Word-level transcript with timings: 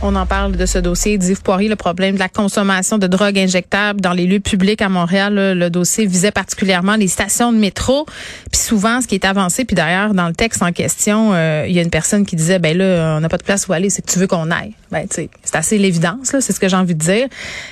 On 0.00 0.14
en 0.14 0.26
parle 0.26 0.52
de 0.52 0.64
ce 0.64 0.78
dossier 0.78 1.18
d'Yves 1.18 1.42
Poirier, 1.42 1.68
le 1.68 1.74
problème 1.74 2.14
de 2.14 2.20
la 2.20 2.28
consommation 2.28 2.98
de 2.98 3.08
drogues 3.08 3.36
injectables 3.36 4.00
dans 4.00 4.12
les 4.12 4.26
lieux 4.26 4.38
publics 4.38 4.80
à 4.80 4.88
Montréal. 4.88 5.34
Le 5.34 5.70
dossier 5.70 6.06
visait 6.06 6.30
particulièrement 6.30 6.94
les 6.94 7.08
stations 7.08 7.52
de 7.52 7.58
métro. 7.58 8.06
Puis 8.52 8.60
souvent, 8.60 9.00
ce 9.00 9.08
qui 9.08 9.16
est 9.16 9.24
avancé, 9.24 9.64
puis 9.64 9.74
d'ailleurs, 9.74 10.14
dans 10.14 10.28
le 10.28 10.34
texte 10.34 10.62
en 10.62 10.70
question, 10.70 11.32
euh, 11.34 11.64
il 11.66 11.74
y 11.74 11.80
a 11.80 11.82
une 11.82 11.90
personne 11.90 12.24
qui 12.24 12.36
disait, 12.36 12.60
ben 12.60 12.78
là, 12.78 13.16
on 13.16 13.20
n'a 13.20 13.28
pas 13.28 13.38
de 13.38 13.42
place 13.42 13.66
où 13.66 13.72
aller, 13.72 13.90
c'est 13.90 14.02
que 14.02 14.10
tu 14.10 14.20
veux 14.20 14.28
qu'on 14.28 14.52
aille. 14.52 14.74
Ben, 14.92 15.04
c'est 15.10 15.30
assez 15.52 15.78
l'évidence, 15.78 16.32
là, 16.32 16.40
c'est 16.40 16.52
ce 16.52 16.60
que 16.60 16.68
j'ai 16.68 16.76
envie 16.76 16.94
de 16.94 17.00
dire. 17.00 17.26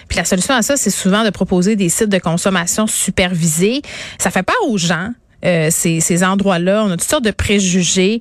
Puis 0.08 0.18
la 0.18 0.24
solution 0.24 0.54
à 0.54 0.62
ça, 0.62 0.76
c'est 0.76 0.90
souvent 0.90 1.22
de 1.22 1.30
proposer 1.30 1.76
des 1.76 1.88
sites 1.88 2.08
de 2.08 2.18
consommation 2.18 2.88
supervisés. 2.88 3.82
Ça 4.18 4.32
fait 4.32 4.42
peur 4.42 4.56
aux 4.66 4.78
gens. 4.78 5.10
Euh, 5.44 5.68
ces, 5.70 6.00
ces 6.00 6.24
endroits-là. 6.24 6.82
On 6.84 6.90
a 6.90 6.96
toutes 6.96 7.02
sortes 7.02 7.24
de 7.24 7.30
préjugés. 7.30 8.20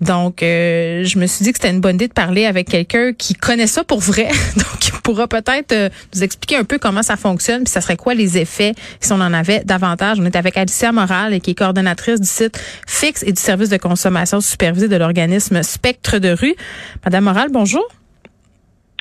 Donc, 0.00 0.42
euh, 0.42 1.04
je 1.04 1.18
me 1.18 1.26
suis 1.26 1.44
dit 1.44 1.52
que 1.52 1.58
c'était 1.58 1.72
une 1.72 1.80
bonne 1.80 1.94
idée 1.94 2.08
de 2.08 2.12
parler 2.12 2.44
avec 2.44 2.68
quelqu'un 2.68 3.12
qui 3.12 3.34
connaît 3.34 3.68
ça 3.68 3.84
pour 3.84 4.00
vrai. 4.00 4.28
Donc, 4.56 4.78
qui 4.80 4.90
pourra 5.02 5.28
peut-être 5.28 5.72
euh, 5.72 5.88
nous 6.14 6.24
expliquer 6.24 6.56
un 6.56 6.64
peu 6.64 6.78
comment 6.78 7.04
ça 7.04 7.16
fonctionne, 7.16 7.62
puis 7.64 7.72
ça 7.72 7.80
serait 7.80 7.96
quoi 7.96 8.14
les 8.14 8.36
effets 8.36 8.74
si 9.00 9.12
on 9.12 9.20
en 9.20 9.32
avait 9.32 9.62
davantage. 9.64 10.18
On 10.20 10.26
est 10.26 10.36
avec 10.36 10.56
Alicia 10.56 10.90
Moral, 10.90 11.40
qui 11.40 11.52
est 11.52 11.54
coordonnatrice 11.54 12.20
du 12.20 12.28
site 12.28 12.60
Fixe 12.86 13.22
et 13.22 13.32
du 13.32 13.40
service 13.40 13.68
de 13.68 13.76
consommation 13.76 14.40
supervisé 14.40 14.88
de 14.88 14.96
l'organisme 14.96 15.62
Spectre 15.62 16.18
de 16.18 16.30
rue. 16.30 16.56
Madame 17.04 17.24
Moral, 17.24 17.48
bonjour. 17.50 17.95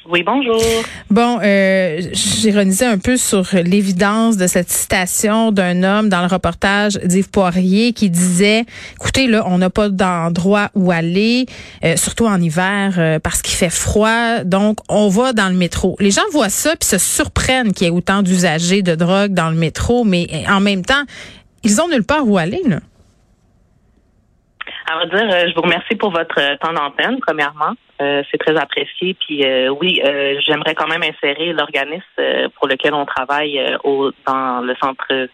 Oui, 0.08 0.22
bonjour. 0.22 0.62
Bon, 1.10 1.40
euh, 1.44 2.00
j'ironisais 2.14 2.86
un 2.86 3.00
peu 3.00 3.18
sur 3.18 3.44
l'évidence 3.54 4.38
de 4.38 4.46
cette 4.46 4.70
citation 4.70 5.52
d'un 5.52 5.82
homme 5.82 6.10
dans 6.10 6.22
le 6.22 6.28
reportage 6.28 6.94
d'Yves 7.04 7.32
Poirier 7.32 7.92
qui 7.92 8.12
disait, 8.12 8.66
écoutez, 8.96 9.26
là, 9.26 9.44
on 9.48 9.58
n'a 9.58 9.72
pas 9.72 9.90
d'endroit 9.90 10.70
où 10.76 10.92
aller, 10.92 11.48
euh, 11.84 11.96
surtout 11.96 12.28
en 12.28 12.40
hiver, 12.40 12.96
euh, 13.00 13.18
parce 13.18 13.42
qu'il 13.42 13.56
fait 13.56 13.72
froid, 13.72 14.44
donc 14.44 14.78
on 14.90 15.10
va 15.10 15.34
dans 15.34 15.50
le 15.50 15.56
métro. 15.56 15.96
Les 16.00 16.12
gens 16.12 16.22
voient 16.32 16.50
ça 16.50 16.76
puis 16.76 16.88
se 16.88 17.00
surprennent 17.00 17.74
qu'il 17.74 17.88
y 17.88 17.90
ait 17.90 17.94
autant 17.94 18.22
d'usagers 18.22 18.84
de 18.84 18.94
drogue 18.94 19.34
dans 19.34 19.50
le 19.50 19.56
métro, 19.56 20.04
mais 20.04 20.28
en 20.48 20.60
même 20.60 20.86
temps, 20.86 21.04
ils 21.64 21.82
ont 21.82 21.88
nulle 21.88 22.06
part 22.06 22.28
où 22.28 22.38
aller, 22.38 22.62
là. 22.68 22.78
À 24.88 24.96
vrai 24.98 25.08
dire, 25.08 25.34
euh, 25.34 25.50
je 25.50 25.56
vous 25.56 25.62
remercie 25.62 25.96
pour 25.96 26.12
votre 26.12 26.40
euh, 26.40 26.56
temps 26.58 26.74
d'antenne, 26.74 27.18
premièrement. 27.26 27.74
Euh, 28.02 28.24
c'est 28.30 28.38
très 28.38 28.56
apprécié. 28.58 29.14
Puis 29.14 29.46
oui, 29.80 30.02
j'aimerais 30.46 30.76
quand 30.76 30.88
même 30.88 31.04
insérer 31.04 31.54
l'organisme 31.54 32.50
pour 32.56 32.68
lequel 32.68 32.94
on 32.94 33.06
travaille 33.06 33.60
au, 33.84 34.12
dans 34.26 34.62
le 34.62 34.76
centre 34.82 35.28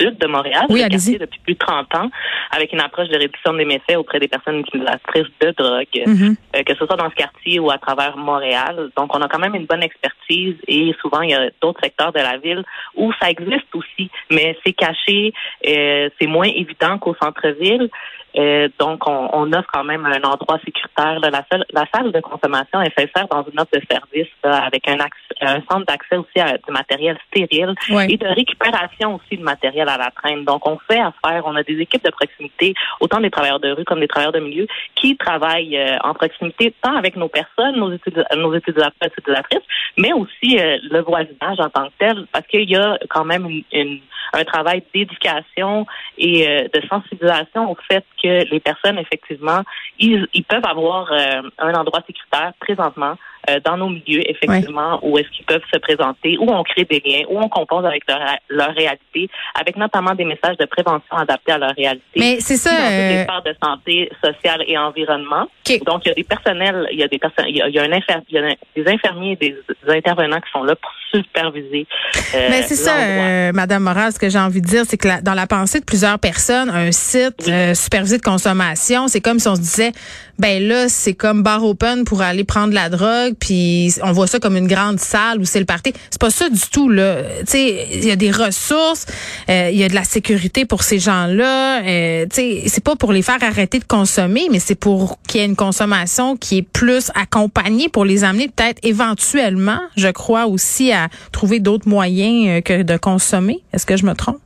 sud 0.00 0.18
de 0.18 0.26
Montréal, 0.26 0.66
oui, 0.68 0.82
depuis 0.88 1.40
plus 1.40 1.54
de 1.54 1.58
30 1.58 1.94
ans, 1.94 2.10
avec 2.50 2.72
une 2.72 2.80
approche 2.80 3.08
de 3.08 3.16
réduction 3.16 3.52
des 3.54 3.64
méfaits 3.64 3.96
auprès 3.96 4.18
des 4.18 4.28
personnes 4.28 4.60
utilisatrices 4.60 5.28
de 5.40 5.50
drogue, 5.52 5.86
mm-hmm. 5.94 6.64
que 6.64 6.74
ce 6.74 6.86
soit 6.86 6.96
dans 6.96 7.10
ce 7.10 7.14
quartier 7.14 7.60
ou 7.60 7.70
à 7.70 7.78
travers 7.78 8.16
Montréal. 8.16 8.90
Donc, 8.96 9.14
on 9.14 9.22
a 9.22 9.28
quand 9.28 9.38
même 9.38 9.54
une 9.54 9.66
bonne 9.66 9.82
expertise 9.82 10.56
et 10.66 10.94
souvent, 11.00 11.20
il 11.22 11.30
y 11.30 11.34
a 11.34 11.50
d'autres 11.60 11.80
secteurs 11.82 12.12
de 12.12 12.18
la 12.18 12.38
ville 12.38 12.64
où 12.96 13.12
ça 13.20 13.30
existe 13.30 13.74
aussi, 13.74 14.10
mais 14.30 14.56
c'est 14.64 14.72
caché, 14.72 15.32
c'est 15.62 16.26
moins 16.26 16.48
évident 16.48 16.98
qu'au 16.98 17.14
centre-ville. 17.22 17.88
Euh, 18.36 18.68
donc, 18.80 19.08
on, 19.08 19.28
on, 19.32 19.52
offre 19.52 19.68
quand 19.72 19.84
même 19.84 20.04
un 20.06 20.20
endroit 20.22 20.58
sécuritaire. 20.64 21.20
La, 21.20 21.44
salle, 21.50 21.64
la 21.72 21.84
salle 21.94 22.10
de 22.10 22.20
consommation 22.20 22.82
est 22.82 22.90
faite 22.90 23.10
dans 23.30 23.44
une 23.44 23.60
offre 23.60 23.70
de 23.72 23.82
service 23.88 24.28
avec 24.42 24.88
un, 24.88 24.96
un 25.40 25.60
centre 25.70 25.86
d'accès 25.86 26.16
aussi 26.16 26.40
à 26.40 26.58
du 26.58 26.72
matériel 26.72 27.16
stérile 27.28 27.74
et 28.08 28.16
de 28.16 28.26
récupération 28.26 29.14
aussi 29.14 29.38
de 29.38 29.42
matériel 29.44 29.88
à 29.88 29.96
la 29.96 30.10
traîne. 30.10 30.44
Donc, 30.44 30.66
on 30.66 30.78
fait 30.90 31.00
affaire. 31.00 31.42
On 31.44 31.54
a 31.54 31.62
des 31.62 31.78
équipes 31.78 32.04
de 32.04 32.10
proximité, 32.10 32.74
autant 33.00 33.20
des 33.20 33.30
travailleurs 33.30 33.60
de 33.60 33.70
rue 33.70 33.84
comme 33.84 34.00
des 34.00 34.08
travailleurs 34.08 34.32
de 34.32 34.40
milieu, 34.40 34.66
qui 34.96 35.16
travaillent 35.16 35.76
euh, 35.76 35.96
en 36.02 36.14
proximité 36.14 36.74
tant 36.82 36.96
avec 36.96 37.14
nos 37.16 37.28
personnes, 37.28 37.76
nos, 37.76 37.92
étudiants, 37.92 38.24
nos 38.36 38.52
étudiateurs, 38.54 38.92
utilisatrices, 39.16 39.62
mais 39.96 40.12
aussi 40.12 40.58
euh, 40.58 40.78
le 40.90 41.02
voisinage 41.02 41.60
en 41.60 41.70
tant 41.70 41.86
que 41.86 41.92
tel, 42.00 42.26
parce 42.32 42.46
qu'il 42.48 42.68
y 42.68 42.76
a 42.76 42.98
quand 43.08 43.24
même 43.24 43.46
une, 43.72 44.00
un 44.32 44.44
travail 44.44 44.82
d'éducation 44.92 45.86
et 46.18 46.68
de 46.72 46.80
sensibilisation 46.88 47.70
au 47.70 47.76
fait 47.88 48.04
que 48.22 48.23
que 48.24 48.50
les 48.50 48.60
personnes, 48.60 48.98
effectivement, 48.98 49.62
ils, 49.98 50.26
ils 50.32 50.44
peuvent 50.44 50.66
avoir 50.66 51.12
euh, 51.12 51.42
un 51.58 51.74
endroit 51.74 52.00
sécuritaire 52.06 52.52
présentement 52.58 53.16
euh, 53.50 53.60
dans 53.64 53.76
nos 53.76 53.88
milieux, 53.88 54.22
effectivement, 54.30 54.98
où 55.02 55.18
est-ce 55.18 55.28
qu'ils 55.30 55.44
peuvent 55.44 55.62
se 55.72 55.78
présenter, 55.78 56.36
où 56.38 56.50
on 56.50 56.62
crée 56.62 56.84
des 56.84 57.02
liens, 57.04 57.24
où 57.28 57.38
on 57.38 57.48
compose 57.48 57.84
avec 57.84 58.02
leur, 58.08 58.20
leur 58.48 58.74
réalité, 58.74 59.28
avec 59.58 59.76
notamment 59.76 60.14
des 60.14 60.24
messages 60.24 60.56
de 60.56 60.64
prévention 60.66 61.16
adaptés 61.16 61.52
à 61.52 61.58
leur 61.58 61.74
réalité. 61.76 62.04
Mais 62.16 62.36
c'est 62.40 62.56
ça. 62.56 62.70
Dans 62.70 62.88
les 62.88 63.26
euh, 63.28 63.52
de 63.52 63.56
santé 63.62 64.10
sociale 64.22 64.64
et 64.66 64.78
environnement. 64.78 65.46
Donc, 65.86 66.02
il 66.04 66.08
y 66.08 66.10
a 66.10 66.14
des 66.14 66.24
personnels, 66.24 66.88
il 66.92 66.98
y 66.98 67.02
a 67.02 67.08
des 67.08 67.18
personnes, 67.18 67.46
il 67.48 67.56
y 67.56 67.78
a, 67.78 67.82
un 67.82 67.92
infir, 67.92 68.20
il 68.28 68.34
y 68.34 68.38
a 68.38 68.54
des 68.76 68.90
infirmiers 68.90 69.32
et 69.32 69.36
des, 69.36 69.56
intervenants 69.88 70.40
qui 70.40 70.50
sont 70.50 70.62
là 70.62 70.74
pour 70.76 70.90
superviser. 71.12 71.86
Euh, 72.34 72.48
Mais 72.50 72.62
c'est 72.62 72.74
ça, 72.74 72.96
euh, 72.96 73.52
Madame 73.52 73.82
Moral, 73.82 74.12
ce 74.12 74.18
que 74.18 74.28
j'ai 74.28 74.38
envie 74.38 74.60
de 74.60 74.66
dire, 74.66 74.84
c'est 74.86 74.96
que 74.96 75.22
dans 75.22 75.34
la 75.34 75.46
pensée 75.46 75.80
de 75.80 75.84
plusieurs 75.84 76.18
personnes, 76.18 76.70
un 76.70 76.92
site 76.92 77.50
supervisé 77.74 78.18
de 78.18 78.22
consommation, 78.22 79.08
c'est 79.08 79.20
comme 79.20 79.38
si 79.38 79.48
on 79.48 79.56
se 79.56 79.60
disait, 79.60 79.92
ben 80.38 80.66
là, 80.66 80.88
c'est 80.88 81.14
comme 81.14 81.42
bar 81.42 81.64
open 81.64 82.04
pour 82.04 82.22
aller 82.22 82.44
prendre 82.44 82.74
la 82.74 82.88
drogue, 82.88 83.34
puis 83.38 83.92
on 84.02 84.12
voit 84.12 84.26
ça 84.26 84.40
comme 84.40 84.56
une 84.56 84.66
grande 84.66 84.98
salle 84.98 85.40
où 85.40 85.44
c'est 85.44 85.60
le 85.60 85.66
party. 85.66 85.92
C'est 86.10 86.20
pas 86.20 86.30
ça 86.30 86.48
du 86.48 86.60
tout 86.72 86.88
là. 86.88 87.22
Tu 87.40 87.46
sais, 87.46 87.88
il 87.92 88.04
y 88.04 88.10
a 88.10 88.16
des 88.16 88.30
ressources, 88.30 89.06
euh, 89.48 89.70
il 89.72 89.78
y 89.78 89.84
a 89.84 89.88
de 89.88 89.94
la 89.94 90.04
sécurité 90.04 90.64
pour 90.64 90.82
ces 90.82 90.98
gens-là. 90.98 91.82
Euh, 91.82 92.26
tu 92.26 92.36
sais, 92.36 92.62
c'est 92.66 92.82
pas 92.82 92.96
pour 92.96 93.12
les 93.12 93.22
faire 93.22 93.42
arrêter 93.42 93.78
de 93.78 93.84
consommer, 93.84 94.48
mais 94.50 94.58
c'est 94.58 94.78
pour 94.78 95.18
qu'il 95.28 95.40
y 95.40 95.44
ait 95.44 95.46
une 95.46 95.56
consommation 95.56 96.36
qui 96.36 96.58
est 96.58 96.62
plus 96.62 97.10
accompagnée 97.14 97.88
pour 97.88 98.04
les 98.04 98.24
amener 98.24 98.48
peut-être 98.48 98.80
éventuellement, 98.82 99.80
je 99.96 100.08
crois 100.08 100.46
aussi 100.46 100.92
à 100.92 101.08
trouver 101.32 101.60
d'autres 101.60 101.88
moyens 101.88 102.48
euh, 102.48 102.60
que 102.60 102.82
de 102.82 102.96
consommer. 102.96 103.60
Est-ce 103.72 103.86
que 103.86 103.96
je 103.96 104.04
me 104.04 104.14
trompe? 104.14 104.38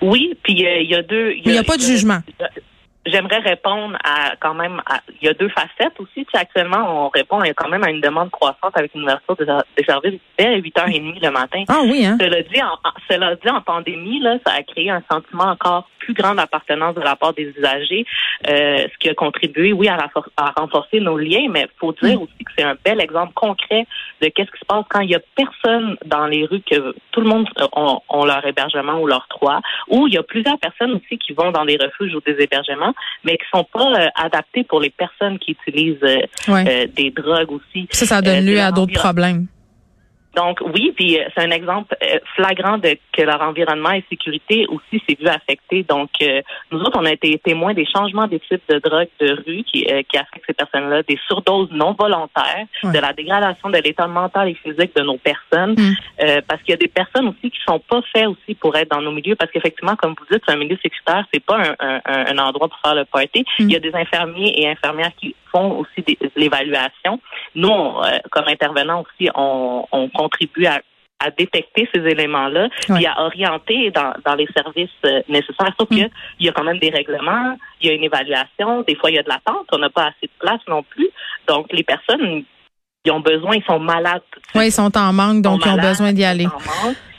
Oui, 0.00 0.36
puis 0.42 0.54
il 0.54 0.90
y 0.90 0.94
a 0.94 1.02
deux. 1.02 1.32
Il 1.44 1.52
n'y 1.52 1.58
a, 1.58 1.62
pas 1.62 1.76
de 1.76 1.82
jugement. 1.82 2.20
J'aimerais 3.04 3.38
répondre 3.38 3.96
à 4.04 4.36
quand 4.40 4.54
même, 4.54 4.80
il 5.20 5.26
y 5.26 5.28
a 5.28 5.34
deux 5.34 5.48
facettes 5.48 5.98
aussi. 5.98 6.24
Puis 6.24 6.36
actuellement, 6.36 7.06
on 7.06 7.08
répond 7.08 7.40
quand 7.56 7.68
même 7.68 7.82
à 7.82 7.90
une 7.90 8.00
demande 8.00 8.30
croissante 8.30 8.76
avec 8.76 8.94
une 8.94 9.02
ouverture 9.02 9.36
des 9.36 9.84
services 9.84 10.20
dès 10.38 10.60
8h30 10.60 11.20
le 11.20 11.30
matin. 11.30 11.64
Ah 11.68 11.80
oui, 11.82 12.06
hein? 12.06 12.16
Cela 12.20 12.42
dit, 12.42 12.62
en, 12.62 12.78
cela 13.10 13.34
dit, 13.36 13.50
en 13.50 13.60
pandémie, 13.60 14.20
là, 14.20 14.36
ça 14.46 14.52
a 14.52 14.62
créé 14.62 14.90
un 14.90 15.02
sentiment 15.10 15.44
encore 15.44 15.88
plus 16.02 16.14
grand 16.14 16.34
d'appartenance 16.34 16.94
de 16.94 17.00
la 17.00 17.16
part 17.16 17.32
des 17.32 17.52
usagers, 17.56 18.04
euh, 18.48 18.78
ce 18.92 18.98
qui 18.98 19.08
a 19.08 19.14
contribué, 19.14 19.72
oui, 19.72 19.88
à, 19.88 19.96
à 20.36 20.50
renforcer 20.56 21.00
nos 21.00 21.16
liens, 21.16 21.46
mais 21.48 21.62
il 21.62 21.78
faut 21.78 21.92
dire 22.02 22.18
mm. 22.18 22.22
aussi 22.22 22.44
que 22.44 22.52
c'est 22.56 22.64
un 22.64 22.76
bel 22.84 23.00
exemple 23.00 23.32
concret 23.34 23.86
de 24.20 24.28
qu'est-ce 24.28 24.50
qui 24.50 24.58
se 24.58 24.64
passe 24.66 24.84
quand 24.88 25.00
il 25.00 25.10
y 25.10 25.14
a 25.14 25.20
personne 25.36 25.96
dans 26.04 26.26
les 26.26 26.44
rues, 26.44 26.62
que 26.62 26.94
tout 27.12 27.20
le 27.20 27.28
monde 27.28 27.48
euh, 27.58 27.66
ont, 27.76 28.24
leur 28.24 28.44
hébergement 28.46 29.00
ou 29.00 29.06
leur 29.06 29.26
toit, 29.28 29.60
ou 29.88 30.06
il 30.06 30.14
y 30.14 30.18
a 30.18 30.22
plusieurs 30.22 30.58
personnes 30.58 30.92
aussi 30.92 31.18
qui 31.18 31.32
vont 31.32 31.50
dans 31.50 31.64
des 31.64 31.76
refuges 31.76 32.14
ou 32.14 32.20
des 32.20 32.40
hébergements 32.42 32.91
mais 33.24 33.36
qui 33.36 33.44
sont 33.52 33.64
pas 33.72 33.92
euh, 34.00 34.08
adaptés 34.14 34.64
pour 34.64 34.80
les 34.80 34.90
personnes 34.90 35.38
qui 35.38 35.52
utilisent 35.52 36.02
euh, 36.02 36.18
euh, 36.48 36.86
des 36.94 37.10
drogues 37.10 37.52
aussi. 37.52 37.88
Ça, 37.90 38.06
ça 38.06 38.22
donne 38.22 38.44
lieu 38.44 38.60
à 38.60 38.72
d'autres 38.72 38.94
problèmes. 38.94 39.46
Donc 40.34 40.60
oui, 40.74 40.92
puis 40.96 41.18
euh, 41.18 41.24
c'est 41.34 41.42
un 41.42 41.50
exemple 41.50 41.94
euh, 42.02 42.18
flagrant 42.34 42.78
de 42.78 42.96
que 43.12 43.22
leur 43.22 43.42
environnement 43.42 43.90
et 43.90 44.02
sécurité 44.08 44.66
aussi 44.68 45.02
s'est 45.06 45.16
vu 45.20 45.26
affecté. 45.26 45.82
Donc 45.82 46.10
euh, 46.22 46.40
nous 46.70 46.80
autres, 46.80 46.98
on 46.98 47.04
a 47.04 47.12
été 47.12 47.38
témoins 47.38 47.74
des 47.74 47.86
changements 47.86 48.26
des 48.26 48.40
types 48.40 48.62
de 48.68 48.78
drogues 48.78 49.08
de 49.20 49.32
rue 49.46 49.62
qui, 49.64 49.84
qui 49.84 50.16
affectent 50.16 50.46
ces 50.46 50.54
personnes-là, 50.54 51.02
des 51.02 51.18
surdoses 51.26 51.70
non 51.72 51.94
volontaires, 51.98 52.66
de 52.82 52.98
la 52.98 53.12
dégradation 53.12 53.68
de 53.68 53.78
l'état 53.78 54.06
mental 54.06 54.48
et 54.48 54.54
physique 54.54 54.96
de 54.96 55.02
nos 55.02 55.18
personnes, 55.18 55.72
mm. 55.72 56.40
parce 56.48 56.62
qu'il 56.62 56.70
y 56.70 56.74
a 56.74 56.78
des 56.78 56.88
personnes 56.88 57.28
aussi 57.28 57.50
qui 57.50 57.58
sont 57.66 57.78
pas 57.78 58.00
faites 58.12 58.26
aussi 58.26 58.54
pour 58.54 58.74
être 58.76 58.90
dans 58.90 59.02
nos 59.02 59.12
milieux, 59.12 59.36
parce 59.36 59.50
qu'effectivement, 59.50 59.96
comme 59.96 60.14
vous 60.18 60.26
dites, 60.30 60.42
un 60.48 60.56
milieu 60.56 60.78
sécuritaire, 60.82 61.26
c'est 61.32 61.44
pas 61.44 61.62
un, 61.80 62.00
un, 62.04 62.38
endroit 62.38 62.68
pour 62.68 62.78
faire 62.80 62.94
le 62.94 63.04
party. 63.04 63.40
Mm. 63.40 63.44
Il 63.60 63.72
y 63.72 63.76
a 63.76 63.80
des 63.80 63.94
infirmiers 63.94 64.60
et 64.60 64.68
infirmières 64.68 65.12
qui 65.18 65.34
font 65.52 65.78
aussi 65.78 66.02
des, 66.06 66.18
l'évaluation. 66.36 67.20
Nous, 67.54 67.70
comme 68.30 68.48
intervenants 68.48 69.02
aussi, 69.02 69.30
on, 69.34 69.86
on 69.92 70.08
contribue 70.08 70.66
à, 70.66 70.80
détecter 71.38 71.88
ces 71.94 72.00
éléments-là 72.00 72.66
et 73.00 73.06
à 73.06 73.22
orienter 73.22 73.92
dans, 73.92 74.34
les 74.34 74.48
services 74.56 74.90
euh, 75.04 75.22
nécessaires. 75.28 75.72
Sauf 75.78 75.88
mm. 75.88 75.94
qu'il 75.94 76.10
y 76.40 76.48
a 76.48 76.52
quand 76.52 76.64
même 76.64 76.80
des 76.80 76.90
règlements, 76.90 77.56
il 77.80 77.86
y 77.86 77.90
a 77.90 77.94
une 77.94 78.02
évaluation, 78.02 78.82
des 78.82 78.96
fois 78.96 79.08
il 79.08 79.14
y 79.14 79.18
a 79.20 79.22
de 79.22 79.28
l'attente, 79.28 79.68
on 79.70 79.78
n'a 79.78 79.88
pas 79.88 80.06
assez 80.06 80.26
de 80.26 80.32
place 80.40 80.58
non 80.66 80.82
plus. 80.82 81.08
Donc 81.46 81.66
les 81.70 81.84
personnes, 81.84 82.42
ils 83.04 83.12
ont 83.12 83.20
besoin, 83.20 83.54
ils 83.54 83.62
sont 83.62 83.78
malades. 83.78 84.22
Oui, 84.56 84.66
ils 84.66 84.72
sont 84.72 84.98
en 84.98 85.12
manque, 85.12 85.42
donc 85.42 85.64
ils, 85.64 85.70
ont 85.70 85.76
besoin 85.76 86.12
d'y 86.12 86.24
aller. 86.24 86.48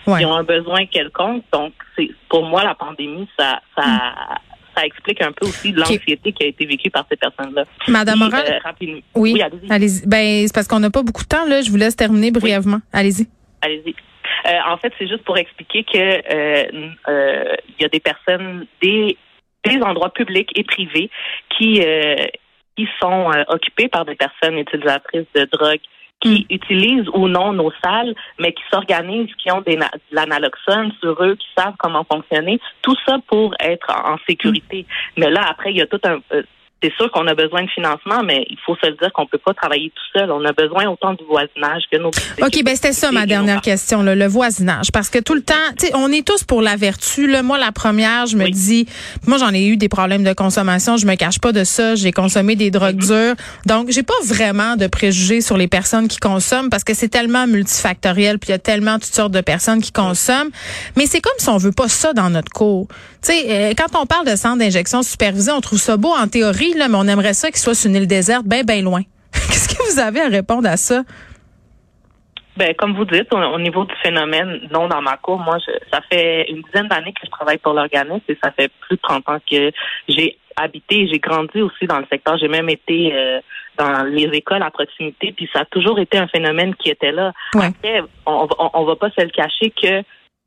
Ils 0.05 0.25
ont 0.25 0.35
un 0.35 0.43
besoin 0.43 0.85
quelconque. 0.85 1.45
Donc 1.53 1.71
c'est 1.95 2.09
pour 2.27 2.43
moi 2.43 2.61
la 2.65 2.75
pandémie, 2.75 3.29
ça, 3.39 3.61
ça 3.77 3.85
mm 3.85 4.52
ça 4.75 4.85
explique 4.85 5.21
un 5.21 5.31
peu 5.31 5.45
aussi 5.45 5.71
l'anxiété 5.71 6.31
qui 6.31 6.43
a 6.43 6.47
été 6.47 6.65
vécue 6.65 6.89
par 6.89 7.05
ces 7.09 7.15
personnes-là. 7.15 7.65
Madame 7.87 8.19
Morin, 8.19 8.39
euh, 8.39 8.99
oui, 9.15 9.41
allez-y. 9.69 10.07
ben, 10.07 10.47
c'est 10.47 10.53
parce 10.53 10.67
qu'on 10.67 10.79
n'a 10.79 10.89
pas 10.89 11.03
beaucoup 11.03 11.23
de 11.23 11.27
temps, 11.27 11.45
là. 11.45 11.61
Je 11.61 11.69
vous 11.69 11.77
laisse 11.77 11.95
terminer 11.95 12.31
brièvement. 12.31 12.79
Allez-y. 12.91 13.27
allez-y. 13.61 13.95
en 14.67 14.77
fait, 14.77 14.93
c'est 14.97 15.07
juste 15.07 15.23
pour 15.23 15.37
expliquer 15.37 15.83
que 15.83 16.71
il 16.71 17.81
y 17.81 17.85
a 17.85 17.89
des 17.89 17.99
personnes, 17.99 18.65
des 18.81 19.17
des 19.65 19.81
endroits 19.81 20.11
publics 20.11 20.49
et 20.55 20.63
privés 20.63 21.09
qui 21.57 21.81
qui 22.75 22.87
sont 23.01 23.31
occupés 23.47 23.87
par 23.87 24.05
des 24.05 24.15
personnes 24.15 24.57
utilisatrices 24.57 25.27
de 25.35 25.47
drogue 25.51 25.79
qui 26.23 26.47
utilisent 26.49 27.09
ou 27.13 27.27
non 27.27 27.51
nos 27.53 27.71
salles, 27.83 28.15
mais 28.39 28.53
qui 28.53 28.63
s'organisent, 28.71 29.33
qui 29.35 29.51
ont 29.51 29.61
de 29.61 29.77
l'analoxone 30.11 30.91
sur 31.01 31.21
eux, 31.21 31.35
qui 31.35 31.47
savent 31.57 31.75
comment 31.77 32.05
fonctionner. 32.09 32.59
Tout 32.81 32.95
ça 33.05 33.17
pour 33.27 33.53
être 33.59 33.91
en 33.91 34.17
sécurité. 34.27 34.85
Mais 35.17 35.29
là, 35.29 35.45
après, 35.49 35.71
il 35.71 35.77
y 35.77 35.81
a 35.81 35.87
tout 35.87 35.99
un, 36.05 36.19
euh, 36.31 36.43
c'est 36.83 36.93
sûr 36.95 37.09
qu'on 37.11 37.25
a 37.27 37.33
besoin 37.33 37.63
de 37.63 37.69
financement, 37.69 38.23
mais 38.25 38.45
il 38.49 38.57
faut 38.65 38.75
se 38.75 38.87
le 38.87 38.97
dire 38.97 39.11
qu'on 39.13 39.25
peut 39.25 39.37
pas 39.37 39.53
travailler 39.53 39.91
tout 39.95 40.19
seul. 40.19 40.29
On 40.31 40.43
a 40.43 40.51
besoin 40.51 40.87
autant 40.89 41.13
du 41.13 41.23
voisinage 41.23 41.83
que 41.89 41.97
nos. 41.97 42.09
Ok, 42.09 42.63
ben 42.63 42.75
c'était 42.75 42.91
ça 42.91 43.11
ma 43.11 43.25
dernière 43.25 43.61
question, 43.61 44.03
le 44.03 44.27
voisinage, 44.27 44.91
parce 44.91 45.09
que 45.09 45.19
tout 45.19 45.33
le 45.33 45.41
temps, 45.41 45.53
tu 45.77 45.87
sais, 45.87 45.93
on 45.95 46.11
est 46.11 46.25
tous 46.27 46.43
pour 46.43 46.61
la 46.61 46.75
vertu. 46.75 47.27
Là. 47.27 47.41
Moi, 47.41 47.57
la 47.57 47.71
première, 47.71 48.25
je 48.25 48.35
me 48.35 48.49
dis, 48.49 48.85
moi 49.25 49.37
j'en 49.37 49.53
ai 49.53 49.65
eu 49.65 49.77
des 49.77 49.87
problèmes 49.87 50.23
de 50.23 50.33
consommation, 50.33 50.97
je 50.97 51.05
me 51.05 51.15
cache 51.15 51.39
pas 51.39 51.51
de 51.51 51.63
ça. 51.63 51.95
J'ai 51.95 52.11
consommé 52.11 52.55
des 52.55 52.69
drogues 52.69 52.97
dures, 52.97 53.35
donc 53.65 53.89
j'ai 53.89 54.03
pas 54.03 54.13
vraiment 54.25 54.75
de 54.75 54.87
préjugés 54.87 55.41
sur 55.41 55.57
les 55.57 55.67
personnes 55.67 56.07
qui 56.07 56.17
consomment 56.17 56.69
parce 56.69 56.83
que 56.83 56.93
c'est 56.93 57.09
tellement 57.09 57.47
multifactoriel, 57.47 58.39
puis 58.39 58.49
il 58.49 58.51
y 58.51 58.55
a 58.55 58.59
tellement 58.59 58.95
toutes 58.95 59.13
sortes 59.13 59.31
de 59.31 59.41
personnes 59.41 59.81
qui 59.81 59.91
consomment. 59.91 60.51
Mais 60.97 61.05
c'est 61.05 61.21
comme 61.21 61.33
si 61.37 61.49
on 61.49 61.57
veut 61.57 61.71
pas 61.71 61.87
ça 61.87 62.13
dans 62.13 62.29
notre 62.29 62.51
cours. 62.51 62.87
Tu 63.21 63.31
sais, 63.31 63.45
euh, 63.47 63.73
quand 63.77 63.97
on 63.97 64.05
parle 64.05 64.27
de 64.27 64.35
centre 64.35 64.57
d'injection 64.57 65.01
supervisé, 65.01 65.51
on 65.51 65.61
trouve 65.61 65.79
ça 65.79 65.95
beau 65.95 66.09
en 66.13 66.27
théorie 66.27 66.72
mais 66.77 66.95
on 66.95 67.07
aimerait 67.07 67.33
ça 67.33 67.49
qu'il 67.49 67.57
soit 67.57 67.75
sur 67.75 67.89
une 67.89 67.95
île 67.95 68.07
déserte, 68.07 68.45
bien, 68.45 68.63
bien 68.63 68.81
loin. 68.81 69.01
Qu'est-ce 69.33 69.69
que 69.69 69.91
vous 69.91 69.99
avez 69.99 70.21
à 70.21 70.27
répondre 70.27 70.67
à 70.67 70.77
ça? 70.77 71.03
Ben, 72.55 72.73
comme 72.75 72.95
vous 72.95 73.05
dites, 73.05 73.33
au, 73.33 73.59
niveau 73.59 73.83
du 73.85 73.95
phénomène, 74.03 74.59
non, 74.71 74.87
dans 74.87 75.01
ma 75.01 75.17
cour, 75.17 75.39
moi, 75.39 75.57
ça 75.91 76.01
fait 76.11 76.45
une 76.49 76.61
dizaine 76.61 76.87
d'années 76.87 77.13
que 77.13 77.25
je 77.25 77.31
travaille 77.31 77.57
pour 77.57 77.73
l'organisme 77.73 78.21
et 78.27 78.37
ça 78.43 78.51
fait 78.51 78.71
plus 78.81 78.95
de 78.95 79.01
30 79.01 79.29
ans 79.29 79.39
que 79.39 79.71
j'ai 80.07 80.37
habité, 80.55 81.07
j'ai 81.11 81.17
grandi 81.17 81.61
aussi 81.61 81.87
dans 81.87 81.97
le 81.97 82.05
secteur. 82.11 82.37
J'ai 82.37 82.47
même 82.47 82.69
été 82.69 83.11
euh, 83.11 83.39
dans 83.77 84.03
les 84.03 84.29
écoles 84.33 84.61
à 84.61 84.69
proximité, 84.69 85.33
puis 85.35 85.49
ça 85.51 85.61
a 85.61 85.65
toujours 85.65 85.99
été 85.99 86.19
un 86.19 86.27
phénomène 86.27 86.75
qui 86.75 86.89
était 86.89 87.11
là. 87.11 87.33
Après, 87.55 88.03
on, 88.27 88.47
on, 88.73 88.85
va 88.85 88.95
pas 88.97 89.09
se 89.09 89.21
le 89.21 89.29
cacher 89.29 89.71
que 89.71 90.03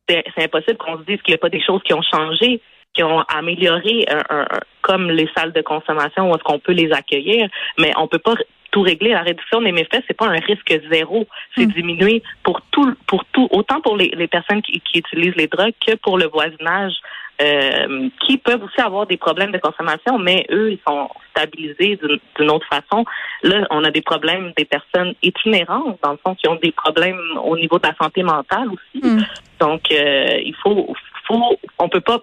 c'est 0.08 0.44
impossible 0.44 0.76
qu'on 0.76 0.98
se 0.98 1.02
dise 1.02 1.20
qu'il 1.22 1.32
n'y 1.32 1.34
a 1.34 1.38
pas 1.38 1.48
des 1.48 1.62
choses 1.62 1.82
qui 1.82 1.92
ont 1.92 2.02
changé 2.02 2.60
qui 2.96 3.02
ont 3.02 3.20
amélioré 3.22 4.06
un, 4.08 4.46
comme 4.80 5.10
les 5.10 5.28
salles 5.36 5.52
de 5.52 5.60
consommation 5.60 6.30
où 6.30 6.34
est-ce 6.34 6.42
qu'on 6.42 6.58
peut 6.58 6.72
les 6.72 6.90
accueillir, 6.92 7.48
mais 7.78 7.92
on 7.96 8.08
peut 8.08 8.18
pas 8.18 8.34
tout 8.70 8.80
régler. 8.82 9.10
La 9.10 9.22
réduction 9.22 9.60
des 9.60 9.72
méfaits, 9.72 10.02
c'est 10.06 10.16
pas 10.16 10.26
un 10.26 10.40
risque 10.40 10.80
zéro. 10.90 11.26
C'est 11.54 11.66
hmm. 11.66 11.72
diminuer 11.72 12.22
pour 12.42 12.60
tout, 12.70 12.94
pour 13.06 13.24
tout, 13.26 13.48
autant 13.50 13.80
pour 13.80 13.96
les, 13.96 14.08
les 14.16 14.28
personnes 14.28 14.62
qui, 14.62 14.80
qui, 14.80 14.98
utilisent 14.98 15.36
les 15.36 15.46
drogues 15.46 15.74
que 15.86 15.94
pour 15.96 16.18
le 16.18 16.26
voisinage, 16.26 16.94
euh, 17.42 18.08
qui 18.26 18.38
peuvent 18.38 18.62
aussi 18.62 18.80
avoir 18.80 19.06
des 19.06 19.18
problèmes 19.18 19.52
de 19.52 19.58
consommation, 19.58 20.18
mais 20.18 20.46
eux, 20.50 20.72
ils 20.72 20.80
sont 20.88 21.08
stabilisés 21.30 21.98
d'une 22.38 22.50
autre 22.50 22.66
façon. 22.66 23.04
Là, 23.42 23.66
on 23.70 23.84
a 23.84 23.90
des 23.90 24.00
problèmes 24.00 24.52
des 24.56 24.64
personnes 24.64 25.14
itinérantes, 25.22 25.98
dans 26.02 26.12
le 26.12 26.18
fond, 26.24 26.34
qui 26.34 26.48
ont 26.48 26.58
des 26.62 26.72
problèmes 26.72 27.38
au 27.44 27.56
niveau 27.58 27.78
de 27.78 27.86
la 27.86 27.94
santé 27.96 28.22
mentale 28.22 28.68
aussi. 28.68 29.06
Hmm. 29.06 29.22
Donc, 29.60 29.82
euh, 29.90 30.38
il 30.44 30.54
faut, 30.62 30.94
faut, 31.26 31.58
on 31.78 31.88
peut 31.90 32.00
pas 32.00 32.20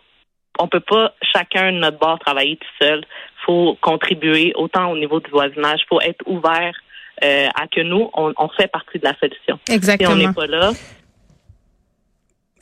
on 0.60 0.68
peut 0.68 0.80
pas 0.80 1.14
chacun 1.34 1.72
de 1.72 1.78
notre 1.78 1.98
bord 1.98 2.20
travailler 2.20 2.58
tout 2.58 2.86
seul. 2.86 3.04
faut 3.46 3.78
contribuer 3.82 4.54
autant 4.56 4.92
au 4.92 4.98
niveau 4.98 5.20
du 5.20 5.30
voisinage. 5.32 5.82
faut 5.90 6.02
être 6.02 6.24
ouvert 6.26 6.74
euh, 7.24 7.48
à 7.56 7.68
que 7.68 7.82
nous, 7.82 8.10
on, 8.14 8.50
fait 8.58 8.68
partie 8.68 9.00
de 9.00 9.04
la 9.04 9.16
solution. 9.20 9.60
Exactement. 9.70 10.12
Si 10.12 10.16
on 10.16 10.28
n'est 10.28 10.34
pas 10.34 10.48
là, 10.48 10.72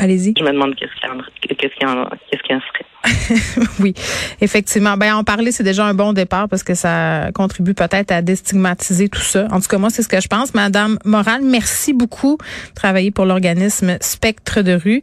Allez-y. 0.01 0.33
Je 0.35 0.43
me 0.43 0.51
demande 0.51 0.73
qu'est-ce 0.75 0.91
qu'il 0.99 1.07
y 1.07 1.11
en, 1.11 1.21
qu'est-ce 1.41 1.75
qu'il 1.75 1.87
y 1.87 1.91
en, 1.91 2.09
qu'est-ce 2.31 2.41
qu'il 2.41 2.55
y 2.55 2.57
en 2.57 2.61
serait. 2.61 3.67
oui, 3.79 3.93
effectivement. 4.41 4.97
Ben 4.97 5.13
en 5.13 5.23
parler, 5.23 5.51
c'est 5.51 5.63
déjà 5.63 5.85
un 5.85 5.93
bon 5.93 6.11
départ 6.11 6.49
parce 6.49 6.63
que 6.63 6.73
ça 6.73 7.29
contribue 7.35 7.75
peut-être 7.75 8.11
à 8.11 8.23
déstigmatiser 8.23 9.09
tout 9.09 9.21
ça. 9.21 9.47
En 9.51 9.59
tout 9.59 9.67
cas, 9.67 9.77
moi, 9.77 9.91
c'est 9.91 10.01
ce 10.01 10.07
que 10.07 10.19
je 10.19 10.27
pense. 10.27 10.55
Madame 10.55 10.97
Moral, 11.05 11.41
merci 11.43 11.93
beaucoup 11.93 12.37
de 12.37 12.73
travailler 12.73 13.11
pour 13.11 13.25
l'organisme 13.25 13.97
Spectre 14.01 14.63
de 14.63 14.73
rue. 14.73 15.01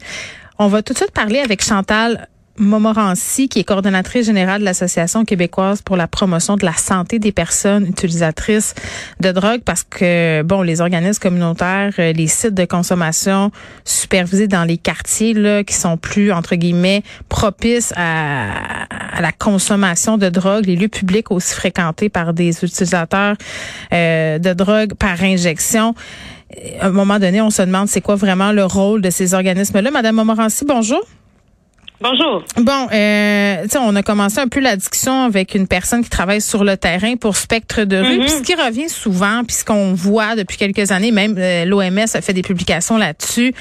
On 0.58 0.66
va 0.66 0.82
tout 0.82 0.94
de 0.94 0.98
suite 0.98 1.12
parler 1.12 1.38
avec 1.38 1.62
Chantal 1.62 2.26
Momorancy, 2.58 3.48
qui 3.48 3.60
est 3.60 3.64
coordonnatrice 3.64 4.26
générale 4.26 4.60
de 4.60 4.64
l'Association 4.64 5.24
québécoise 5.24 5.82
pour 5.82 5.96
la 5.96 6.06
promotion 6.06 6.56
de 6.56 6.64
la 6.64 6.74
santé 6.74 7.18
des 7.18 7.32
personnes 7.32 7.86
utilisatrices 7.86 8.74
de 9.20 9.32
drogue, 9.32 9.60
parce 9.64 9.84
que, 9.84 10.42
bon, 10.42 10.62
les 10.62 10.80
organismes 10.80 11.20
communautaires, 11.20 11.92
euh, 11.98 12.12
les 12.12 12.26
sites 12.26 12.54
de 12.54 12.64
consommation 12.64 13.50
supervisés 13.84 14.48
dans 14.48 14.64
les 14.64 14.78
quartiers, 14.78 15.34
là, 15.34 15.64
qui 15.64 15.74
sont 15.74 15.96
plus, 15.96 16.32
entre 16.32 16.54
guillemets, 16.56 17.02
propices 17.28 17.92
à, 17.96 18.84
à 19.16 19.20
la 19.20 19.32
consommation 19.32 20.18
de 20.18 20.28
drogue, 20.28 20.66
les 20.66 20.76
lieux 20.76 20.88
publics 20.88 21.30
aussi 21.30 21.54
fréquentés 21.54 22.08
par 22.08 22.32
des 22.32 22.50
utilisateurs 22.64 23.36
euh, 23.92 24.38
de 24.38 24.52
drogue 24.52 24.94
par 24.94 25.22
injection. 25.22 25.94
À 26.80 26.86
un 26.86 26.90
moment 26.90 27.18
donné, 27.18 27.40
on 27.40 27.50
se 27.50 27.62
demande 27.62 27.88
c'est 27.88 28.00
quoi 28.00 28.16
vraiment 28.16 28.52
le 28.52 28.64
rôle 28.64 29.02
de 29.02 29.10
ces 29.10 29.34
organismes-là. 29.34 29.90
Madame 29.90 30.16
Momorancy, 30.16 30.64
bonjour. 30.64 31.02
Bonjour. 32.00 32.44
Bon, 32.56 32.86
euh, 32.92 33.66
on 33.80 33.96
a 33.96 34.02
commencé 34.04 34.38
un 34.38 34.46
peu 34.46 34.60
la 34.60 34.76
discussion 34.76 35.24
avec 35.24 35.56
une 35.56 35.66
personne 35.66 36.04
qui 36.04 36.10
travaille 36.10 36.40
sur 36.40 36.62
le 36.62 36.76
terrain 36.76 37.16
pour 37.16 37.36
Spectre 37.36 37.82
de 37.82 37.96
rue. 37.96 38.20
Mm-hmm. 38.20 38.28
ce 38.28 38.42
qui 38.42 38.54
revient 38.54 38.88
souvent, 38.88 39.42
puis 39.44 39.56
ce 39.56 39.64
qu'on 39.64 39.94
voit 39.94 40.36
depuis 40.36 40.56
quelques 40.56 40.92
années, 40.92 41.10
même 41.10 41.34
euh, 41.38 41.64
l'OMS 41.64 42.06
a 42.14 42.20
fait 42.20 42.32
des 42.32 42.42
publications 42.42 42.98
là-dessus, 42.98 43.52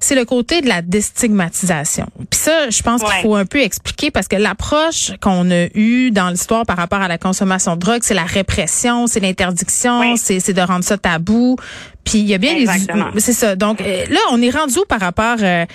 c'est 0.00 0.14
le 0.14 0.24
côté 0.24 0.60
de 0.60 0.68
la 0.68 0.82
déstigmatisation. 0.82 2.06
Puis 2.30 2.40
ça, 2.40 2.70
je 2.70 2.82
pense 2.82 3.02
qu'il 3.02 3.22
faut 3.22 3.34
un 3.34 3.46
peu 3.46 3.60
expliquer 3.60 4.10
parce 4.10 4.28
que 4.28 4.36
l'approche 4.36 5.12
qu'on 5.20 5.50
a 5.50 5.66
eue 5.74 6.10
dans 6.10 6.30
l'histoire 6.30 6.64
par 6.66 6.76
rapport 6.76 7.00
à 7.00 7.08
la 7.08 7.18
consommation 7.18 7.74
de 7.74 7.80
drogue, 7.80 8.00
c'est 8.02 8.14
la 8.14 8.24
répression, 8.24 9.06
c'est 9.06 9.20
l'interdiction, 9.20 10.16
c'est 10.16 10.52
de 10.52 10.60
rendre 10.60 10.84
ça 10.84 10.98
tabou. 10.98 11.56
Puis 12.04 12.18
il 12.18 12.26
y 12.26 12.34
a 12.34 12.38
bien 12.38 12.54
Exactement. 12.54 13.08
les 13.12 13.20
c'est 13.20 13.32
ça. 13.32 13.56
Donc 13.56 13.80
euh, 13.80 14.04
là, 14.08 14.20
on 14.30 14.40
est 14.40 14.50
rendu 14.50 14.78
où 14.78 14.84
par 14.88 15.00
rapport 15.00 15.38
euh, 15.42 15.66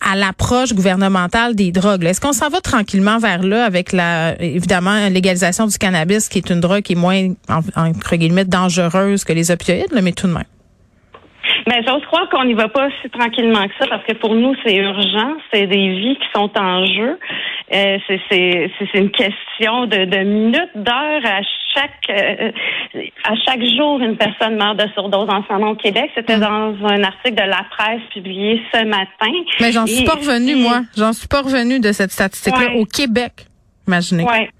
à 0.00 0.16
l'approche 0.16 0.72
gouvernementale 0.72 1.56
des 1.56 1.72
drogues 1.72 2.04
Est-ce 2.04 2.20
qu'on 2.20 2.32
s'en 2.32 2.48
va 2.48 2.60
tranquillement 2.60 3.18
vers 3.18 3.42
là 3.42 3.64
avec 3.64 3.92
la 3.92 4.40
évidemment 4.40 5.08
légalisation 5.08 5.66
du 5.66 5.76
cannabis 5.78 6.28
qui 6.28 6.38
est 6.38 6.48
une 6.48 6.60
drogue 6.60 6.82
qui 6.82 6.92
est 6.92 6.96
moins 6.96 7.32
entre 7.48 8.16
guillemets 8.16 8.44
dangereuse 8.44 9.24
que 9.24 9.32
les 9.32 9.50
opioïdes, 9.50 9.92
là, 9.92 10.00
mais 10.00 10.12
tout 10.12 10.28
de 10.28 10.32
même? 10.32 10.44
Mais 11.66 11.82
j'ose 11.86 12.04
croire 12.06 12.28
qu'on 12.30 12.44
n'y 12.44 12.54
va 12.54 12.68
pas 12.68 12.88
si 13.02 13.10
tranquillement 13.10 13.66
que 13.66 13.74
ça 13.78 13.86
parce 13.88 14.04
que 14.04 14.14
pour 14.14 14.34
nous, 14.34 14.54
c'est 14.64 14.76
urgent. 14.76 15.36
C'est 15.52 15.66
des 15.66 15.88
vies 15.88 16.16
qui 16.16 16.26
sont 16.34 16.50
en 16.58 16.84
jeu. 16.86 17.18
Euh, 17.72 17.98
c'est 18.08 18.70
une 18.94 19.10
question 19.10 19.86
de, 19.86 20.04
de 20.04 20.18
minutes, 20.18 20.70
d'heures 20.74 21.24
à 21.24 21.40
chaque 21.74 22.10
euh, 22.10 22.50
à 23.24 23.34
chaque 23.46 23.64
jour, 23.76 24.00
une 24.00 24.16
personne 24.16 24.56
meurt 24.56 24.76
de 24.76 24.88
surdose 24.94 25.28
en 25.30 25.44
ce 25.46 25.52
moment 25.52 25.70
au 25.70 25.76
Québec. 25.76 26.10
C'était 26.14 26.36
mm. 26.36 26.40
dans 26.40 26.86
un 26.86 27.02
article 27.04 27.36
de 27.36 27.48
la 27.48 27.64
presse 27.70 28.02
publié 28.12 28.60
ce 28.72 28.84
matin. 28.84 29.32
Mais 29.60 29.72
j'en 29.72 29.86
suis 29.86 30.04
pas 30.04 30.14
revenue, 30.14 30.56
moi. 30.56 30.80
J'en 30.96 31.12
suis 31.12 31.28
pas 31.28 31.42
revenue 31.42 31.80
de 31.80 31.92
cette 31.92 32.10
statistique-là 32.10 32.74
au 32.76 32.84
Québec. 32.84 33.46
Imaginez. 33.86 34.24
Ouais. 34.24 34.50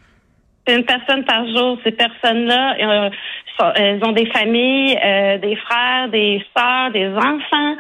C'est 0.67 0.77
une 0.77 0.85
personne 0.85 1.25
par 1.25 1.47
jour. 1.47 1.79
Ces 1.85 1.93
personnes-là, 1.93 2.77
euh, 2.81 3.11
elles 3.77 4.05
ont 4.05 4.13
des 4.13 4.27
familles, 4.27 4.99
euh, 5.05 5.39
des 5.39 5.57
frères, 5.57 6.09
des 6.09 6.45
sœurs, 6.57 6.91
des 6.93 7.09
enfants, 7.09 7.77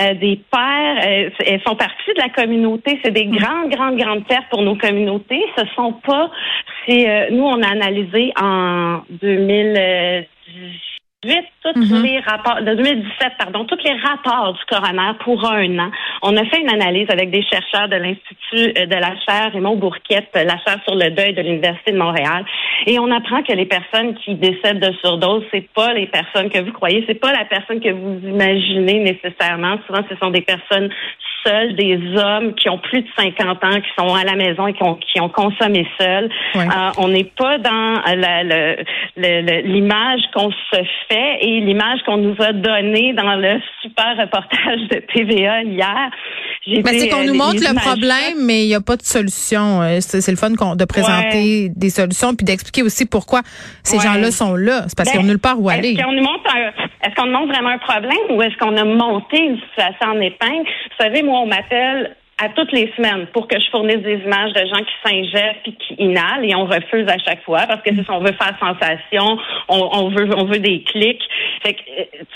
euh, 0.00 0.14
des 0.14 0.40
pères. 0.50 1.32
elles 1.46 1.60
font 1.66 1.76
partie 1.76 2.14
de 2.14 2.20
la 2.20 2.28
communauté. 2.28 2.98
C'est 3.04 3.10
des 3.10 3.26
mm. 3.26 3.36
grandes, 3.36 3.70
grandes, 3.70 3.96
grandes 3.96 4.26
pertes 4.26 4.48
pour 4.50 4.62
nos 4.62 4.76
communautés. 4.76 5.44
Ce 5.56 5.64
sont 5.74 5.92
pas. 5.92 6.30
C'est 6.86 7.30
nous 7.30 7.44
on 7.44 7.62
a 7.62 7.68
analysé 7.68 8.32
en 8.40 9.02
2018 9.10 10.87
tous 11.20 11.80
mm-hmm. 11.80 12.02
les 12.02 12.20
rapports 12.20 12.62
de 12.62 12.74
2017, 12.74 13.32
pardon, 13.38 13.64
tous 13.64 13.78
les 13.82 13.94
rapports 14.00 14.52
du 14.52 14.64
coroner 14.66 15.12
pour 15.24 15.44
un 15.50 15.78
an. 15.80 15.90
On 16.22 16.36
a 16.36 16.44
fait 16.44 16.60
une 16.60 16.70
analyse 16.70 17.08
avec 17.10 17.32
des 17.32 17.42
chercheurs 17.42 17.88
de 17.88 17.96
l'Institut 17.96 18.72
de 18.86 18.94
la 18.94 19.18
chaire 19.26 19.52
Raymond 19.52 19.76
Bourquette, 19.76 20.30
la 20.34 20.56
chaire 20.58 20.78
sur 20.86 20.94
le 20.94 21.10
deuil 21.10 21.34
de 21.34 21.42
l'Université 21.42 21.90
de 21.90 21.98
Montréal. 21.98 22.44
Et 22.86 23.00
on 23.00 23.10
apprend 23.10 23.42
que 23.42 23.52
les 23.52 23.66
personnes 23.66 24.14
qui 24.14 24.36
décèdent 24.36 24.78
de 24.78 24.92
surdose, 25.02 25.42
c'est 25.52 25.68
pas 25.72 25.92
les 25.92 26.06
personnes 26.06 26.50
que 26.50 26.60
vous 26.60 26.72
croyez, 26.72 27.02
c'est 27.08 27.18
pas 27.18 27.32
la 27.32 27.44
personne 27.46 27.80
que 27.80 27.90
vous 27.90 28.20
imaginez 28.24 29.00
nécessairement. 29.00 29.76
Souvent, 29.88 30.04
ce 30.08 30.14
sont 30.22 30.30
des 30.30 30.42
personnes 30.42 30.88
seuls, 31.44 31.74
des 31.74 31.98
hommes 32.16 32.54
qui 32.54 32.68
ont 32.68 32.78
plus 32.78 33.02
de 33.02 33.08
50 33.16 33.64
ans, 33.64 33.80
qui 33.80 33.90
sont 33.98 34.14
à 34.14 34.24
la 34.24 34.34
maison 34.34 34.66
et 34.66 34.72
qui 34.72 34.82
ont, 34.82 34.96
qui 34.96 35.20
ont 35.20 35.28
consommé 35.28 35.86
seuls. 35.98 36.28
Euh, 36.56 36.60
on 36.98 37.08
n'est 37.08 37.24
pas 37.24 37.58
dans 37.58 38.02
l'image 39.16 40.20
qu'on 40.34 40.50
se 40.50 40.82
fait 41.08 41.38
et 41.40 41.60
l'image 41.60 42.00
qu'on 42.06 42.18
nous 42.18 42.36
a 42.40 42.52
donnée 42.52 43.12
dans 43.14 43.34
le 43.36 43.60
super 43.82 44.16
reportage 44.18 44.88
de 44.90 45.02
TVA 45.12 45.62
hier. 45.62 46.10
Mais 46.66 46.98
c'est 46.98 47.08
qu'on 47.08 47.24
nous 47.24 47.34
montre 47.34 47.60
le 47.60 47.74
problème, 47.74 48.44
mais 48.44 48.64
il 48.64 48.68
n'y 48.68 48.74
a 48.74 48.80
pas 48.80 48.96
de 48.96 49.02
solution. 49.02 49.80
C'est 50.00 50.30
le 50.30 50.36
fun 50.36 50.50
de 50.50 50.84
présenter 50.84 51.70
des 51.74 51.90
solutions 51.90 52.34
puis 52.34 52.44
d'expliquer 52.44 52.82
aussi 52.82 53.06
pourquoi 53.06 53.40
ces 53.82 53.98
gens-là 53.98 54.30
sont 54.30 54.54
là. 54.54 54.82
C'est 54.88 54.96
parce 54.96 55.10
qu'ils 55.10 55.20
n'ont 55.20 55.26
nulle 55.26 55.38
part 55.38 55.60
où 55.60 55.68
aller. 55.68 55.92
Est-ce 55.92 56.02
qu'on 56.02 56.12
nous 56.12 56.22
montre 56.22 56.38
est-ce 57.04 57.14
qu'on 57.14 57.28
montre 57.28 57.52
vraiment 57.52 57.70
un 57.70 57.78
problème 57.78 58.18
ou 58.30 58.42
est-ce 58.42 58.56
qu'on 58.58 58.76
a 58.76 58.84
monté 58.84 59.38
une 59.38 59.58
situation 59.60 60.08
en 60.08 60.20
épingle? 60.20 60.64
Vous 60.66 61.04
savez, 61.04 61.22
on 61.30 61.46
m'appelle 61.46 62.16
à 62.40 62.48
toutes 62.50 62.70
les 62.72 62.92
semaines 62.96 63.26
pour 63.32 63.48
que 63.48 63.58
je 63.58 63.68
fournisse 63.70 63.98
des 63.98 64.20
images 64.24 64.52
de 64.52 64.60
gens 64.60 64.78
qui 64.78 64.94
s'injectent 65.04 65.62
puis 65.64 65.76
qui 65.76 65.94
inhalent 65.98 66.44
et 66.44 66.54
on 66.54 66.66
refuse 66.66 67.08
à 67.08 67.18
chaque 67.18 67.42
fois 67.42 67.66
parce 67.66 67.82
que 67.82 67.92
si 67.92 68.04
on 68.08 68.20
veut 68.20 68.32
faire 68.32 68.54
sensation, 68.60 69.38
on, 69.68 70.08
veut 70.08 70.28
on 70.36 70.44
veut 70.44 70.60
des 70.60 70.82
clics. 70.82 71.22
Fait 71.64 71.74
que, 71.74 71.80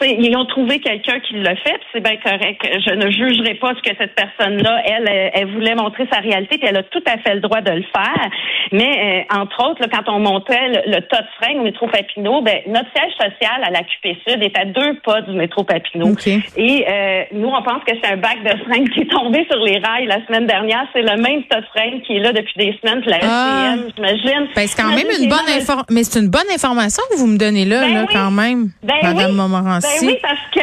euh, 0.04 0.06
ils 0.18 0.36
ont 0.36 0.44
trouvé 0.46 0.80
quelqu'un 0.80 1.20
qui 1.20 1.34
l'a 1.34 1.54
fait, 1.54 1.78
c'est 1.92 2.02
bien 2.02 2.16
correct. 2.16 2.60
Je 2.64 2.94
ne 2.94 3.10
jugerai 3.12 3.54
pas 3.54 3.74
ce 3.76 3.88
que 3.88 3.96
cette 3.96 4.14
personne-là, 4.16 4.82
elle, 4.84 5.30
elle, 5.34 5.52
voulait 5.52 5.76
montrer 5.76 6.06
sa 6.12 6.18
réalité, 6.18 6.58
puis 6.58 6.66
elle 6.68 6.78
a 6.78 6.82
tout 6.82 7.02
à 7.06 7.18
fait 7.18 7.34
le 7.34 7.40
droit 7.40 7.60
de 7.60 7.70
le 7.70 7.84
faire. 7.94 8.30
Mais 8.72 9.24
euh, 9.30 9.38
entre 9.38 9.70
autres, 9.70 9.84
quand 9.92 10.12
on 10.12 10.18
montait 10.18 10.82
le, 10.86 11.00
tas 11.00 11.22
de 11.22 11.26
fringues 11.40 11.60
au 11.60 11.64
métro 11.64 11.86
Papineau, 11.86 12.42
ben, 12.42 12.58
notre 12.66 12.90
siège 12.96 13.12
social 13.12 13.62
à 13.62 13.70
la 13.70 13.80
QP 13.80 14.18
Sud 14.26 14.42
est 14.42 14.58
à 14.58 14.64
deux 14.64 14.94
pas 15.04 15.20
du 15.20 15.32
métro 15.32 15.62
Papineau. 15.62 16.14
Et 16.56 16.84
euh, 16.88 17.24
nous, 17.32 17.48
on 17.48 17.62
pense 17.62 17.84
que 17.84 17.94
c'est 18.02 18.12
un 18.12 18.16
bac 18.16 18.42
de 18.42 18.56
fringues 18.64 18.88
qui 18.90 19.02
est 19.02 19.10
tombé 19.10 19.46
sur 19.48 19.62
les 19.62 19.78
rails 19.78 19.91
la 20.06 20.24
semaine 20.26 20.46
dernière. 20.46 20.86
C'est 20.92 21.02
le 21.02 21.20
même 21.20 21.42
tas 21.44 21.60
qui 22.06 22.16
est 22.16 22.20
là 22.20 22.32
depuis 22.32 22.54
des 22.56 22.78
semaines, 22.80 23.02
la 23.06 23.18
ah. 23.22 23.74
j'imagine. 23.94 24.48
Ben, 24.54 24.66
c'est 24.66 24.80
quand 24.80 24.90
même 24.90 25.06
une 25.20 25.28
bonne 25.28 25.48
information. 25.48 25.86
Mais 25.90 26.04
c'est 26.04 26.20
une 26.20 26.28
bonne 26.28 26.50
information 26.52 27.02
que 27.10 27.16
vous 27.16 27.26
me 27.26 27.38
donnez 27.38 27.64
là, 27.64 27.80
ben 27.80 27.94
là 27.94 28.06
quand 28.10 28.30
même, 28.30 28.70
ben 28.82 28.94
Madame 29.02 29.30
oui. 29.30 29.36
Montmorency. 29.36 30.06
Ben 30.06 30.08
oui, 30.08 30.18
parce 30.22 30.40
que 30.52 30.60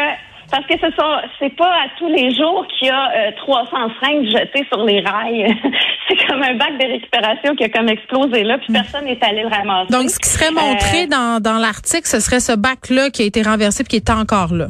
parce 0.51 0.65
que 0.65 0.73
ce 0.79 0.87
sont, 0.95 1.29
c'est 1.39 1.55
pas 1.55 1.69
à 1.69 1.87
tous 1.97 2.07
les 2.07 2.33
jours 2.35 2.65
qu'il 2.67 2.87
y 2.87 2.91
a 2.91 3.31
300 3.37 3.69
euh, 3.71 3.89
fringues 3.99 4.25
jetées 4.25 4.65
sur 4.71 4.83
les 4.83 4.99
rails. 5.01 5.55
c'est 6.07 6.27
comme 6.27 6.41
un 6.41 6.55
bac 6.55 6.77
de 6.79 6.91
récupération 6.91 7.55
qui 7.55 7.65
a 7.65 7.69
comme 7.69 7.87
explosé 7.87 8.43
là, 8.43 8.57
puis 8.57 8.73
personne 8.73 9.05
n'est 9.05 9.23
allé 9.23 9.43
le 9.43 9.49
ramasser. 9.49 9.91
Donc, 9.91 10.09
ce 10.09 10.19
qui 10.19 10.29
serait 10.29 10.51
montré 10.51 11.03
euh, 11.03 11.07
dans, 11.07 11.39
dans 11.39 11.59
l'article, 11.59 12.07
ce 12.07 12.19
serait 12.19 12.39
ce 12.39 12.53
bac-là 12.53 13.11
qui 13.11 13.21
a 13.21 13.25
été 13.25 13.43
renversé 13.43 13.83
puis 13.83 13.91
qui 13.91 13.95
est 13.97 14.09
encore 14.09 14.53
là. 14.53 14.69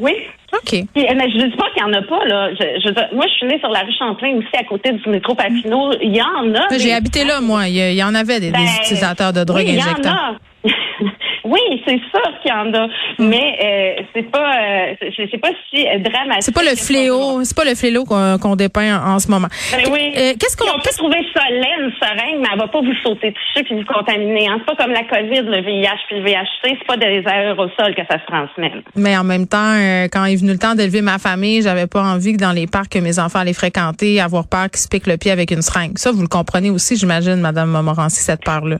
Oui. 0.00 0.14
OK. 0.56 0.72
mais 0.94 1.30
je 1.30 1.38
ne 1.38 1.50
dis 1.50 1.56
pas 1.56 1.66
qu'il 1.74 1.84
n'y 1.84 1.90
en 1.90 1.98
a 1.98 2.02
pas, 2.02 2.24
là. 2.26 2.50
Je, 2.54 3.14
moi, 3.14 3.26
je 3.26 3.32
suis 3.34 3.46
née 3.46 3.58
sur 3.58 3.70
la 3.70 3.80
rue 3.80 3.92
Champlain 3.98 4.36
aussi, 4.36 4.56
à 4.58 4.64
côté 4.64 4.92
du 4.92 5.08
métro 5.08 5.34
Papineau. 5.34 5.92
Il 6.00 6.14
y 6.14 6.22
en 6.22 6.54
a. 6.54 6.78
J'ai 6.78 6.92
habité 6.92 7.24
là, 7.24 7.40
moi. 7.40 7.68
Il 7.68 7.76
y, 7.76 8.02
en 8.02 8.14
avait 8.14 8.40
des, 8.40 8.50
ben, 8.50 8.60
utilisateurs 8.82 9.32
de 9.32 9.44
drogue 9.44 9.64
oui, 9.66 9.78
injectables. 9.78 10.38
Oui, 11.44 11.60
c'est 11.86 11.98
sûr 11.98 12.40
qu'il 12.42 12.50
y 12.50 12.54
en 12.54 12.72
a, 12.72 12.88
mais 13.18 13.58
euh, 13.62 14.02
c'est 14.14 14.30
pas, 14.30 14.54
euh, 14.56 14.94
sais 15.16 15.38
pas 15.38 15.50
si 15.70 15.84
dramatique. 16.00 16.42
C'est 16.42 16.54
pas 16.54 16.62
le 16.62 16.76
fléau, 16.76 17.44
c'est 17.44 17.56
pas 17.56 17.64
le 17.64 17.74
fléau 17.74 18.04
qu'on 18.04 18.56
dépeint 18.56 19.00
en, 19.04 19.18
ce 19.18 19.28
moment. 19.30 19.48
Ben 19.72 19.92
oui. 19.92 20.12
Euh, 20.16 20.32
qu'est-ce 20.38 20.56
qu'on 20.56 20.78
peut 20.80 20.90
trouver 20.96 21.20
ça 21.34 21.42
laine, 21.50 21.92
seringue, 22.00 22.40
mais 22.40 22.48
elle 22.52 22.58
va 22.58 22.68
pas 22.68 22.80
vous 22.80 22.94
sauter 23.02 23.30
dessus 23.30 23.64
puis 23.64 23.74
vous 23.74 23.84
contaminer. 23.84 24.48
Hein. 24.48 24.56
C'est 24.58 24.74
pas 24.74 24.84
comme 24.84 24.92
la 24.92 25.04
COVID, 25.04 25.42
le 25.42 25.62
VIH 25.62 25.88
puis 26.08 26.20
le 26.20 26.24
VHC, 26.24 26.78
c'est 26.78 26.86
pas 26.86 26.96
des 26.96 27.22
aérosols 27.26 27.94
que 27.94 28.02
ça 28.08 28.18
se 28.18 28.26
transmet. 28.26 28.72
Mais 28.96 29.16
en 29.16 29.24
même 29.24 29.46
temps, 29.46 29.74
euh, 29.74 30.08
quand 30.10 30.24
est 30.24 30.36
venu 30.36 30.52
le 30.52 30.58
temps 30.58 30.74
d'élever 30.74 31.02
ma 31.02 31.18
famille, 31.18 31.62
j'avais 31.62 31.86
pas 31.86 32.02
envie 32.02 32.32
que 32.34 32.40
dans 32.40 32.52
les 32.52 32.66
parcs 32.66 32.90
que 32.90 32.98
mes 32.98 33.18
enfants 33.18 33.40
allaient 33.40 33.52
fréquenter, 33.52 34.20
avoir 34.20 34.46
peur 34.48 34.70
qu'ils 34.70 34.80
se 34.80 34.88
piquent 34.88 35.06
le 35.06 35.16
pied 35.16 35.30
avec 35.30 35.50
une 35.50 35.62
seringue. 35.62 35.98
Ça, 35.98 36.10
vous 36.10 36.22
le 36.22 36.28
comprenez 36.28 36.70
aussi, 36.70 36.96
j'imagine, 36.96 37.36
Madame 37.36 37.70
Montmorency, 37.70 38.22
cette 38.22 38.44
peur-là. 38.44 38.78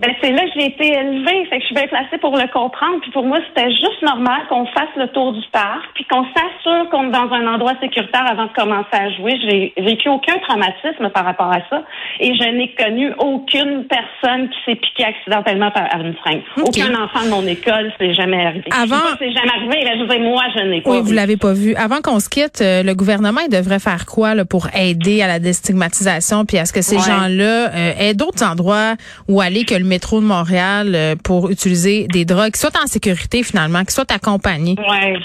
Ben, 0.00 0.10
c'est 0.20 0.32
là 0.32 0.42
que 0.42 0.50
j'ai 0.56 0.66
été 0.66 0.92
élevée, 0.92 1.46
fait 1.48 1.58
que 1.58 1.60
je 1.60 1.66
suis 1.66 1.74
bien 1.74 1.86
placée 1.86 2.18
pour 2.18 2.36
le 2.36 2.50
comprendre. 2.52 2.98
Puis 3.00 3.12
pour 3.12 3.24
moi, 3.24 3.38
c'était 3.48 3.70
juste 3.70 4.02
normal 4.02 4.42
qu'on 4.48 4.66
fasse 4.66 4.90
le 4.96 5.06
tour 5.08 5.32
du 5.32 5.46
parc, 5.52 5.84
puis 5.94 6.04
qu'on 6.10 6.24
s'assure 6.34 6.90
qu'on 6.90 7.08
est 7.08 7.12
dans 7.12 7.32
un 7.32 7.54
endroit 7.54 7.74
sécuritaire 7.80 8.26
avant 8.28 8.46
de 8.46 8.52
commencer 8.52 8.92
à 8.92 9.10
jouer. 9.10 9.38
J'ai 9.42 9.72
vécu 9.80 10.08
aucun 10.08 10.36
traumatisme 10.38 11.10
par 11.10 11.24
rapport 11.24 11.52
à 11.52 11.60
ça, 11.70 11.84
et 12.18 12.34
je 12.34 12.42
n'ai 12.42 12.74
connu 12.74 13.12
aucune 13.18 13.84
personne 13.84 14.48
qui 14.48 14.58
s'est 14.66 14.74
piquée 14.74 15.04
accidentellement 15.04 15.70
par 15.70 15.86
une 16.00 16.14
fringue. 16.14 16.42
Aucun 16.58 16.92
enfant 17.00 17.24
de 17.24 17.30
mon 17.30 17.46
école, 17.46 17.92
c'est 17.98 18.14
jamais 18.14 18.44
arrivé. 18.44 18.64
Avant, 18.72 18.96
c'est 19.18 19.30
jamais 19.30 19.52
arrivé. 19.56 19.80
Je 19.84 20.18
moi, 20.18 20.42
je 20.56 20.62
n'ai 20.62 20.80
pas. 20.80 20.90
Oui, 20.90 21.02
vous 21.02 21.12
l'avez 21.12 21.36
pas 21.36 21.52
vu. 21.52 21.74
Avant 21.76 22.00
qu'on 22.02 22.18
se 22.18 22.28
quitte, 22.28 22.60
euh, 22.60 22.82
le 22.82 22.94
gouvernement 22.94 23.40
il 23.44 23.50
devrait 23.50 23.78
faire 23.78 24.06
quoi 24.06 24.34
là, 24.34 24.44
pour 24.44 24.68
aider 24.74 25.22
à 25.22 25.28
la 25.28 25.38
déstigmatisation, 25.38 26.44
puis 26.44 26.58
à 26.58 26.64
ce 26.64 26.72
que 26.72 26.82
ces 26.82 26.98
gens-là 26.98 27.70
euh, 27.72 27.92
aient 27.98 28.14
d'autres 28.14 28.44
endroits 28.44 28.94
où 29.28 29.40
aller 29.40 29.64
que 29.64 29.74
le 29.74 29.83
métro 29.84 30.20
de 30.20 30.26
Montréal 30.26 30.94
euh, 30.94 31.16
pour 31.22 31.50
utiliser 31.50 32.06
des 32.08 32.24
drogues 32.24 32.52
qui 32.52 32.60
soient 32.60 32.70
en 32.82 32.86
sécurité 32.86 33.42
finalement, 33.42 33.84
qui 33.84 33.94
soient 33.94 34.10
accompagnés? 34.10 34.76
Ouais. 34.78 35.16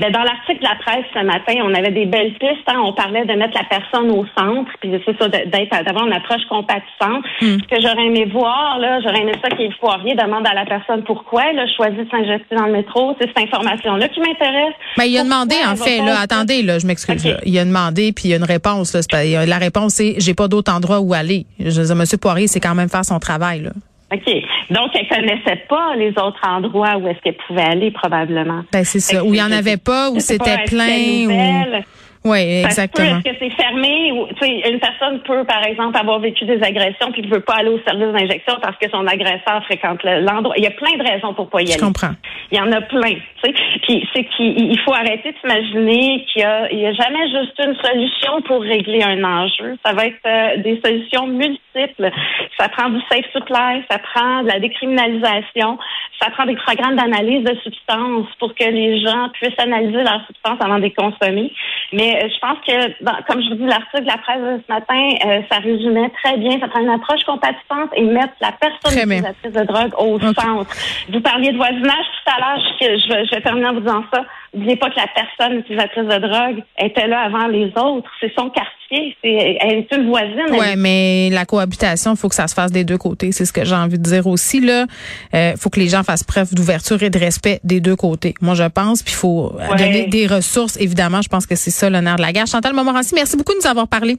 Ben, 0.00 0.12
dans 0.12 0.22
l'article 0.22 0.58
de 0.58 0.64
la 0.64 0.76
presse 0.76 1.04
ce 1.12 1.24
matin, 1.24 1.54
on 1.64 1.74
avait 1.74 1.90
des 1.90 2.06
belles 2.06 2.32
pistes. 2.34 2.66
Hein. 2.68 2.80
On 2.84 2.92
parlait 2.92 3.24
de 3.24 3.32
mettre 3.34 3.54
la 3.54 3.64
personne 3.64 4.10
au 4.10 4.24
centre, 4.36 4.70
puis 4.80 4.90
c'est 5.04 5.18
ça, 5.18 5.28
d'être 5.28 5.84
d'avoir 5.84 6.06
une 6.06 6.12
approche 6.12 6.44
compatissante. 6.48 7.24
Hmm. 7.40 7.58
Ce 7.62 7.68
que 7.68 7.80
j'aurais 7.80 8.06
aimé 8.06 8.26
voir, 8.32 8.78
là, 8.78 9.00
j'aurais 9.00 9.20
aimé 9.20 9.32
ça 9.42 9.50
qu'il 9.50 9.72
foirier 9.74 10.14
demande 10.14 10.46
à 10.46 10.54
la 10.54 10.64
personne 10.64 11.02
pourquoi 11.04 11.50
elle 11.50 11.58
a 11.58 11.66
choisi 11.66 11.96
de 11.96 12.08
s'injecter 12.10 12.54
dans 12.56 12.66
le 12.66 12.72
métro. 12.72 13.16
C'est 13.20 13.28
cette 13.28 13.38
information-là 13.38 14.08
qui 14.08 14.20
m'intéresse. 14.20 14.74
Ben, 14.96 15.04
il 15.04 15.18
a 15.18 15.24
demandé, 15.24 15.56
en 15.66 15.76
fait, 15.76 15.98
là, 15.98 16.20
attendez, 16.20 16.62
là, 16.62 16.78
je 16.78 16.86
m'excuse. 16.86 17.24
Il 17.44 17.58
a 17.58 17.64
demandé, 17.64 18.12
puis 18.12 18.26
il 18.26 18.30
y 18.30 18.34
a 18.34 18.36
une 18.36 18.44
réponse. 18.44 18.94
Là, 18.94 19.46
la 19.46 19.58
réponse, 19.58 19.94
c'est 19.94 20.14
j'ai 20.18 20.34
pas 20.34 20.48
d'autre 20.48 20.72
endroit 20.72 21.00
où 21.00 21.14
aller. 21.14 21.46
Je 21.58 21.80
veux 21.80 21.86
dire, 21.86 21.96
M. 21.96 22.04
Poirier, 22.20 22.46
c'est 22.46 22.60
quand 22.60 22.74
même 22.74 22.88
faire 22.88 23.04
son 23.04 23.18
travail. 23.18 23.60
Là. 23.60 23.70
OK. 24.14 24.34
Donc, 24.70 24.90
elle 24.94 25.08
connaissait 25.08 25.62
pas 25.68 25.94
les 25.96 26.10
autres 26.10 26.40
endroits 26.46 26.96
où 26.96 27.08
est-ce 27.08 27.20
qu'elle 27.20 27.36
pouvait 27.46 27.62
aller, 27.62 27.90
probablement. 27.90 28.62
Ben, 28.72 28.84
c'est 28.84 29.00
ça. 29.00 29.24
Où 29.24 29.34
il 29.34 29.40
y 29.40 29.42
en 29.42 29.52
avait 29.52 29.76
pas, 29.76 30.10
où 30.10 30.20
c'était 30.20 30.64
plein. 30.66 31.26
Ou... 31.26 31.82
Oui, 32.26 32.64
exactement. 32.64 33.18
Est-ce 33.18 33.32
que 33.32 33.36
c'est 33.38 33.50
fermé 33.50 34.10
ou 34.12 34.26
une 34.40 34.80
personne 34.80 35.20
peut, 35.26 35.44
par 35.44 35.62
exemple, 35.62 35.98
avoir 35.98 36.20
vécu 36.20 36.46
des 36.46 36.62
agressions 36.62 37.12
puis 37.12 37.20
ne 37.20 37.28
veut 37.28 37.40
pas 37.42 37.56
aller 37.56 37.68
au 37.68 37.78
service 37.86 38.12
d'injection 38.12 38.54
parce 38.62 38.78
que 38.78 38.88
son 38.88 39.06
agresseur 39.06 39.62
fréquente 39.64 40.02
l'endroit. 40.04 40.54
Il 40.56 40.64
y 40.64 40.66
a 40.66 40.70
plein 40.70 40.96
de 40.96 41.06
raisons 41.06 41.34
pour 41.34 41.50
pas 41.50 41.60
y 41.60 41.64
aller. 41.64 41.74
Je 41.74 41.84
comprends. 41.84 42.14
Il 42.50 42.56
y 42.56 42.60
en 42.62 42.72
a 42.72 42.80
plein. 42.80 43.16
Puis 43.42 44.08
c'est 44.14 44.24
qu'il 44.24 44.78
faut 44.80 44.94
arrêter 44.94 45.32
de 45.32 45.36
s'imaginer 45.38 46.24
qu'il 46.32 46.40
y 46.40 46.44
a, 46.44 46.72
il 46.72 46.78
y 46.78 46.86
a 46.86 46.94
jamais 46.94 47.28
juste 47.28 47.58
une 47.58 47.76
solution 47.76 48.40
pour 48.46 48.62
régler 48.62 49.02
un 49.02 49.22
enjeu. 49.22 49.76
Ça 49.84 49.92
va 49.92 50.06
être 50.06 50.16
euh, 50.26 50.56
des 50.62 50.80
solutions 50.82 51.26
multiples. 51.26 52.10
Ça 52.58 52.70
prend 52.70 52.88
du 52.88 53.00
safe 53.10 53.26
supply, 53.32 53.84
ça 53.90 53.98
prend 53.98 54.42
de 54.44 54.48
la 54.48 54.60
décriminalisation, 54.60 55.78
ça 56.22 56.30
prend 56.30 56.46
des 56.46 56.56
programmes 56.56 56.96
d'analyse 56.96 57.44
de 57.44 57.54
substances 57.62 58.28
pour 58.38 58.54
que 58.54 58.64
les 58.64 59.00
gens 59.00 59.28
puissent 59.34 59.58
analyser 59.58 60.02
leurs 60.02 60.24
substances 60.26 60.58
avant 60.60 60.78
de 60.78 60.84
les 60.84 60.92
consommer. 60.92 61.52
Mais 61.92 62.13
euh, 62.22 62.28
je 62.28 62.38
pense 62.40 62.58
que, 62.66 63.24
comme 63.26 63.42
je 63.42 63.48
vous 63.50 63.54
dis, 63.56 63.66
l'article 63.66 64.02
de 64.02 64.06
la 64.06 64.18
presse 64.18 64.40
de 64.40 64.60
ce 64.66 64.72
matin, 64.72 65.08
euh, 65.26 65.40
ça 65.50 65.58
résumait 65.58 66.10
très 66.22 66.36
bien. 66.36 66.58
Ça 66.60 66.68
prend 66.68 66.80
une 66.80 66.90
approche 66.90 67.24
compatissante 67.24 67.90
et 67.96 68.02
mettre 68.02 68.34
la 68.40 68.52
personne 68.52 68.98
utilisatrice 68.98 69.52
de 69.52 69.64
drogue 69.64 69.92
au 69.98 70.18
centre. 70.20 70.66
Vous 71.08 71.20
parliez 71.20 71.52
de 71.52 71.56
voisinage 71.56 72.06
tout 72.24 72.32
à 72.32 72.40
l'heure. 72.40 72.64
Je, 72.80 72.96
je, 72.96 73.26
je 73.26 73.34
vais 73.34 73.40
terminer 73.40 73.68
en 73.68 73.74
vous 73.74 73.80
disant 73.80 74.04
ça. 74.12 74.24
N'oubliez 74.54 74.76
pas 74.76 74.90
que 74.90 74.96
la 74.96 75.08
personne 75.08 75.58
utilisatrice 75.58 76.04
de 76.04 76.18
drogue 76.18 76.62
était 76.78 77.06
là 77.08 77.22
avant 77.22 77.48
les 77.48 77.66
autres. 77.76 78.08
C'est 78.20 78.32
son 78.36 78.50
quartier. 78.50 79.16
C'est, 79.22 79.58
elle 79.60 79.78
est 79.78 79.92
une 79.94 80.08
voisine. 80.08 80.46
Oui, 80.50 80.76
mais 80.76 81.28
la 81.30 81.44
cohabitation, 81.44 82.12
il 82.12 82.16
faut 82.16 82.28
que 82.28 82.34
ça 82.34 82.46
se 82.46 82.54
fasse 82.54 82.70
des 82.70 82.84
deux 82.84 82.98
côtés. 82.98 83.32
C'est 83.32 83.44
ce 83.44 83.52
que 83.52 83.64
j'ai 83.64 83.74
envie 83.74 83.98
de 83.98 84.02
dire 84.02 84.26
aussi. 84.26 84.58
Il 84.58 84.86
euh, 85.34 85.56
faut 85.56 85.70
que 85.70 85.80
les 85.80 85.88
gens 85.88 86.02
fassent 86.02 86.22
preuve 86.22 86.54
d'ouverture 86.54 87.02
et 87.02 87.10
de 87.10 87.18
respect 87.18 87.60
des 87.64 87.80
deux 87.80 87.96
côtés. 87.96 88.34
Moi, 88.40 88.54
je 88.54 88.64
pense. 88.64 89.02
Puis 89.02 89.12
il 89.12 89.16
faut 89.16 89.52
donner 89.76 90.06
des 90.06 90.26
ressources. 90.26 90.80
Évidemment, 90.80 91.22
je 91.22 91.28
pense 91.28 91.46
que 91.46 91.56
c'est 91.56 91.70
ça 91.70 91.90
l'honneur 91.90 92.16
de 92.16 92.22
la 92.22 92.32
guerre. 92.32 92.46
Chantal 92.46 92.74
Montmorency, 92.74 93.14
merci 93.14 93.36
beaucoup 93.36 93.52
de 93.52 93.58
nous 93.58 93.66
avoir 93.66 93.88
parlé. 93.88 94.16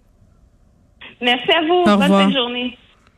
Merci 1.22 1.50
à 1.52 1.62
vous. 1.62 2.08
Bonne 2.08 2.34
journée. 2.34 2.78